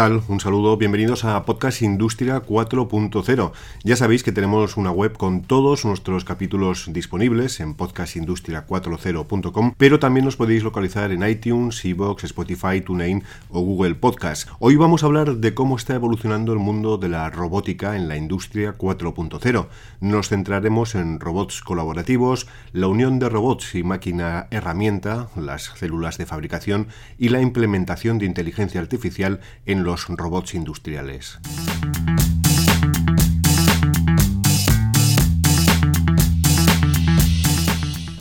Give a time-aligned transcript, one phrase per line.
[0.00, 3.52] Un saludo, bienvenidos a Podcast Industria 4.0.
[3.84, 10.24] Ya sabéis que tenemos una web con todos nuestros capítulos disponibles en podcastindustria40.com, pero también
[10.24, 14.48] nos podéis localizar en iTunes, Evox, Spotify, TuneIn o Google Podcast.
[14.58, 18.16] Hoy vamos a hablar de cómo está evolucionando el mundo de la robótica en la
[18.16, 19.66] industria 4.0.
[20.00, 26.24] Nos centraremos en robots colaborativos, la unión de robots y máquina herramienta, las células de
[26.24, 31.40] fabricación y la implementación de inteligencia artificial en los los robots industriales.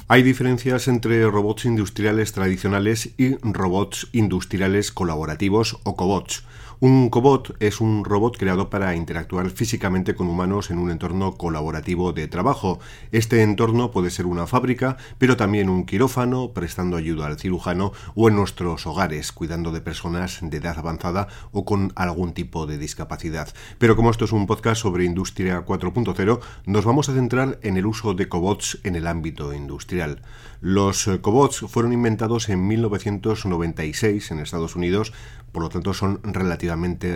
[0.07, 6.43] Hay diferencias entre robots industriales tradicionales y robots industriales colaborativos o cobots.
[6.81, 12.13] Un cobot es un robot creado para interactuar físicamente con humanos en un entorno colaborativo
[12.13, 12.79] de trabajo.
[13.11, 18.29] Este entorno puede ser una fábrica, pero también un quirófano, prestando ayuda al cirujano o
[18.29, 23.53] en nuestros hogares, cuidando de personas de edad avanzada o con algún tipo de discapacidad.
[23.77, 27.87] Pero como esto es un podcast sobre Industria 4.0, nos vamos a centrar en el
[27.87, 30.21] uso de cobots en el ámbito industrial.
[30.61, 35.11] Los cobots fueron inventados en 1996 en Estados Unidos,
[35.51, 36.68] por lo tanto son relativamente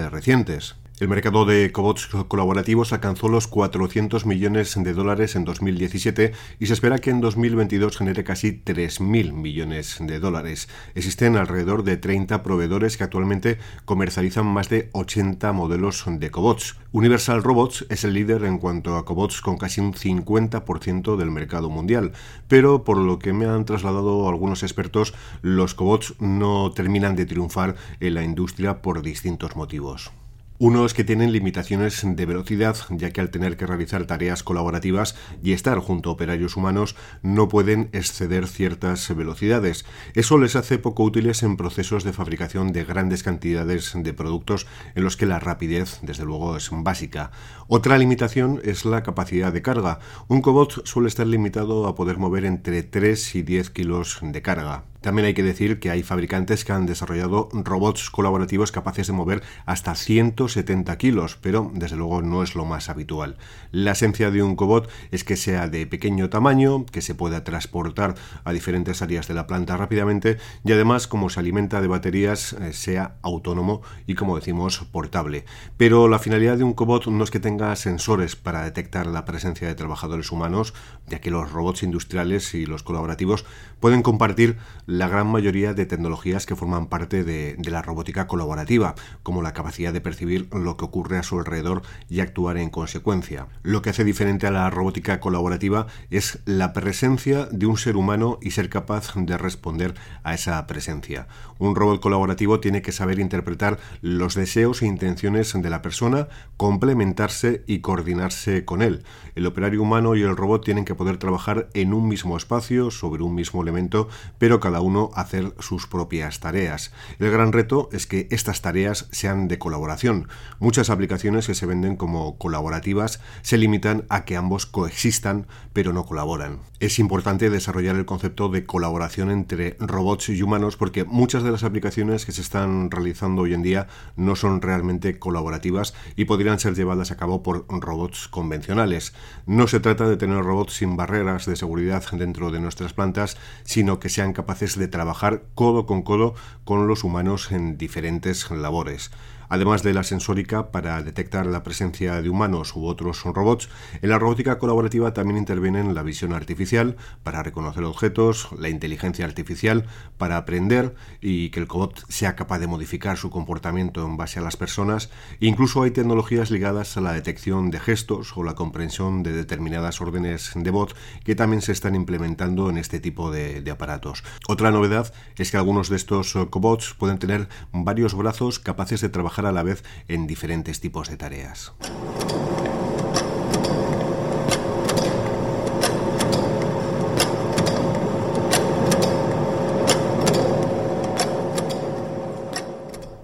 [0.10, 0.76] recientes.
[1.00, 6.74] El mercado de cobots colaborativos alcanzó los 400 millones de dólares en 2017 y se
[6.74, 10.70] espera que en 2022 genere casi 3.000 millones de dólares.
[10.94, 16.78] Existen alrededor de 30 proveedores que actualmente comercializan más de 80 modelos de cobots.
[16.92, 21.72] Universal Robots es el líder en cuanto a cobots con casi un 50% del mercado
[21.72, 22.12] mundial,
[22.48, 27.76] pero por lo que me han trasladado algunos expertos, los cobots no terminan de triunfar
[28.00, 30.12] en la industria por distintos motivos.
[30.60, 35.54] Unos que tienen limitaciones de velocidad, ya que al tener que realizar tareas colaborativas y
[35.54, 39.84] estar junto a operarios humanos no pueden exceder ciertas velocidades.
[40.14, 45.04] Eso les hace poco útiles en procesos de fabricación de grandes cantidades de productos en
[45.04, 47.32] los que la rapidez, desde luego, es básica.
[47.68, 50.00] Otra limitación es la capacidad de carga.
[50.28, 54.84] Un cobot suele estar limitado a poder mover entre 3 y 10 kilos de carga.
[55.04, 59.44] También hay que decir que hay fabricantes que han desarrollado robots colaborativos capaces de mover
[59.66, 63.36] hasta 170 kilos, pero desde luego no es lo más habitual.
[63.72, 68.16] La esencia de un cobot es que sea de pequeño tamaño, que se pueda transportar
[68.46, 72.72] a diferentes áreas de la planta rápidamente y además, como se alimenta de baterías, eh,
[72.72, 75.44] sea autónomo y, como decimos, portable.
[75.76, 79.68] Pero la finalidad de un cobot no es que tenga sensores para detectar la presencia
[79.68, 80.74] de trabajadores humanos,
[81.10, 83.44] ya que los robots industriales y los colaborativos
[83.82, 84.56] pueden compartir
[84.98, 88.94] la gran mayoría de tecnologías que forman parte de, la robótica colaborativa,
[89.24, 93.48] como la capacidad de percibir lo que ocurre a su alrededor y actuar en consecuencia.
[93.64, 98.38] Lo que hace diferente a la robótica colaborativa es la presencia de un ser humano
[98.40, 101.28] y ser capaz de responder a esa presencia.
[101.58, 107.64] Un robot colaborativo tiene que saber interpretar los deseos e intenciones de la persona, complementarse
[107.66, 109.04] y coordinarse con él.
[109.34, 113.24] El operario humano y el robot tienen que poder trabajar en un mismo espacio, sobre
[113.24, 116.92] un mismo elemento, pero cada uno hacer sus propias tareas.
[117.20, 120.28] El gran reto es que estas tareas sean de colaboración.
[120.60, 126.06] Muchas aplicaciones que se venden como colaborativas se limitan a que ambos coexistan pero no
[126.06, 126.60] colaboran.
[126.80, 131.64] Es importante desarrollar el concepto de colaboración entre robots y humanos porque muchas de las
[131.64, 136.76] aplicaciones que se están realizando hoy en día no son realmente colaborativas y podrían ser
[136.76, 139.14] llevadas a cabo por robots convencionales.
[139.46, 144.00] No se trata de tener robots sin barreras de seguridad dentro de nuestras plantas, sino
[144.00, 149.12] que sean capaces de trabajar codo con codo con los humanos en diferentes labores.
[149.54, 153.70] Además de la sensórica para detectar la presencia de humanos u otros robots,
[154.02, 159.86] en la robótica colaborativa también intervienen la visión artificial para reconocer objetos, la inteligencia artificial
[160.18, 164.42] para aprender y que el cobot sea capaz de modificar su comportamiento en base a
[164.42, 165.12] las personas.
[165.40, 170.54] incluso hay tecnologías ligadas a la detección de gestos o la comprensión de determinadas órdenes
[170.56, 174.24] de voz que también se están implementando en este tipo de, de aparatos.
[174.48, 179.43] Otra novedad es que algunos de estos cobots pueden tener varios brazos capaces de trabajar
[179.46, 181.74] a la vez en diferentes tipos de tareas.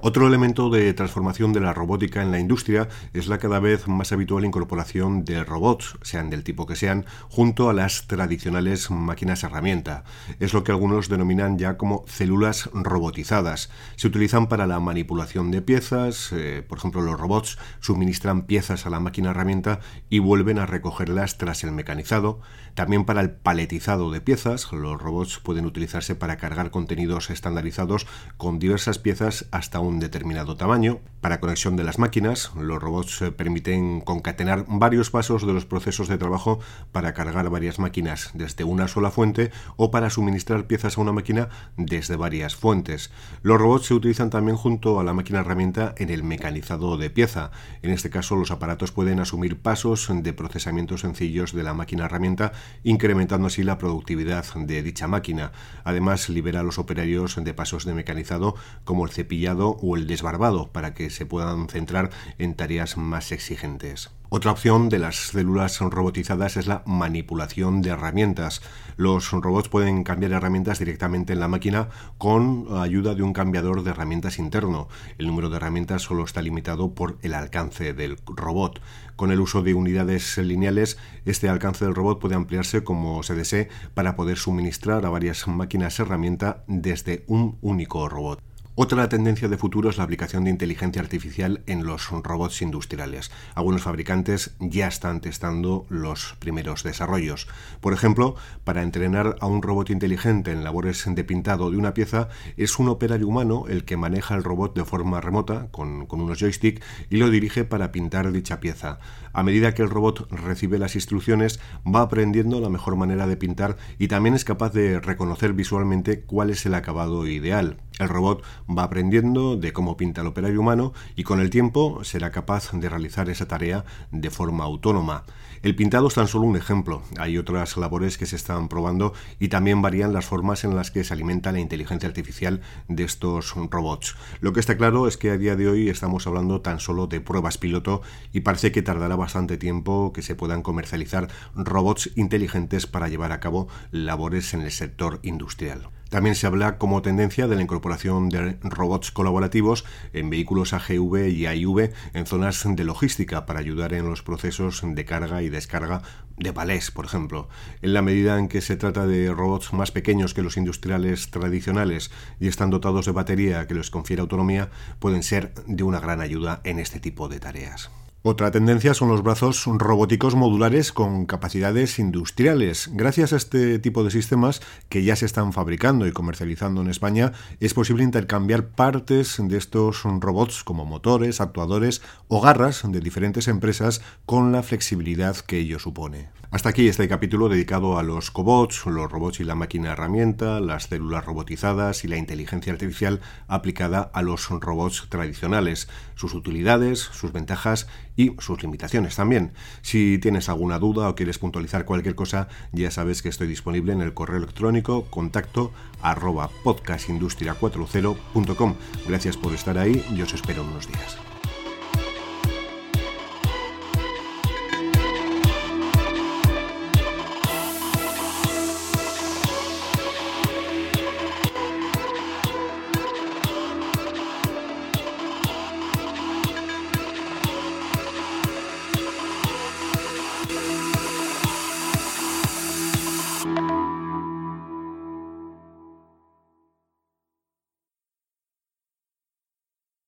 [0.09, 4.11] Otro elemento de transformación de la robótica en la industria es la cada vez más
[4.11, 10.05] habitual incorporación de robots, sean del tipo que sean, junto a las tradicionales máquinas herramienta.
[10.39, 13.69] Es lo que algunos denominan ya como células robotizadas.
[13.97, 18.89] Se utilizan para la manipulación de piezas, eh, por ejemplo los robots suministran piezas a
[18.89, 19.79] la máquina herramienta
[20.09, 22.41] y vuelven a recogerlas tras el mecanizado.
[22.73, 28.07] También para el paletizado de piezas, los robots pueden utilizarse para cargar contenidos estandarizados
[28.37, 30.99] con diversas piezas hasta un determinado tamaño.
[31.21, 36.07] Para conexión de las máquinas, los robots eh, permiten concatenar varios pasos de los procesos
[36.07, 36.59] de trabajo
[36.93, 41.49] para cargar varias máquinas desde una sola fuente o para suministrar piezas a una máquina
[41.75, 43.11] desde varias fuentes.
[43.41, 47.51] Los robots se utilizan también junto a la máquina herramienta en el mecanizado de pieza.
[47.81, 52.53] En este caso, los aparatos pueden asumir pasos de procesamiento sencillos de la máquina herramienta,
[52.83, 55.51] incrementando así la productividad de dicha máquina.
[55.83, 58.55] Además, libera a los operarios de pasos de mecanizado
[58.85, 64.11] como el cepillado o el desbarbado para que se puedan centrar en tareas más exigentes.
[64.31, 68.61] Otra opción de las células robotizadas es la manipulación de herramientas.
[68.95, 71.89] Los robots pueden cambiar herramientas directamente en la máquina
[72.19, 74.87] con ayuda de un cambiador de herramientas interno.
[75.17, 78.79] El número de herramientas solo está limitado por el alcance del robot.
[79.15, 83.69] Con el uso de unidades lineales, este alcance del robot puede ampliarse como se desee
[83.95, 88.43] para poder suministrar a varias máquinas herramienta desde un único robot.
[88.81, 93.29] Otra tendencia de futuro es la aplicación de inteligencia artificial en los robots industriales.
[93.53, 97.49] Algunos fabricantes ya están testando los primeros desarrollos.
[97.81, 102.29] Por ejemplo, para entrenar a un robot inteligente en labores de pintado de una pieza,
[102.55, 106.81] es un operario humano el que maneja el robot de forma remota, con, unos joysticks,
[107.09, 108.99] y lo dirige para pintar dicha pieza.
[109.33, 113.77] A medida que el robot recibe las instrucciones, va aprendiendo la mejor manera de pintar
[113.97, 117.77] y también es capaz de reconocer visualmente cuál es el acabado ideal.
[117.99, 122.31] El robot va aprendiendo de cómo pinta el operario humano y con el tiempo será
[122.31, 125.25] capaz de realizar esa tarea de forma autónoma.
[125.61, 127.01] El pintado es tan solo un ejemplo.
[127.17, 131.03] Hay otras labores que se están probando y también varían las formas en las que
[131.03, 134.15] se alimenta la inteligencia artificial de estos robots.
[134.39, 137.19] Lo que está claro es que a día de hoy estamos hablando tan solo de
[137.19, 138.01] pruebas piloto
[138.31, 143.41] y parece que tardará bastante tiempo que se puedan comercializar robots inteligentes para llevar a
[143.41, 145.89] cabo labores en el sector industrial.
[146.09, 151.45] También se habla como tendencia de la incorporación de robots colaborativos en vehículos AGV y
[151.45, 156.01] AIV en zonas de logística para ayudar en los procesos de carga y descarga
[156.37, 157.47] de palés, por ejemplo.
[157.81, 162.11] En la medida en que se trata de robots más pequeños que los industriales tradicionales
[162.39, 164.69] y están dotados de batería que les confiere autonomía,
[164.99, 167.91] pueden ser de una gran ayuda en este tipo de tareas.
[168.21, 172.89] Otra tendencia son los brazos robóticos modulares con capacidades industriales.
[172.91, 177.31] Gracias a este tipo de sistemas que ya se están fabricando y comercializando en España,
[177.61, 184.01] es posible intercambiar partes de estos robots como motores, actuadores o garras de diferentes empresas
[184.25, 186.27] con la flexibilidad que ello supone.
[186.51, 190.85] Hasta aquí este capítulo dedicado a los cobots, los robots y la máquina herramienta, las
[190.85, 197.87] células robotizadas y la inteligencia artificial aplicada a los robots tradicionales, sus utilidades, sus ventajas
[198.15, 199.51] y sus limitaciones también.
[199.81, 204.01] Si tienes alguna duda o quieres puntualizar cualquier cosa, ya sabes que estoy disponible en
[204.01, 205.71] el correo electrónico contacto
[206.01, 208.75] arroba podcastindustria40.com.
[209.07, 211.38] Gracias por estar ahí y os espero en unos días.